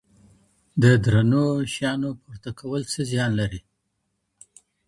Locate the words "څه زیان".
2.91-3.31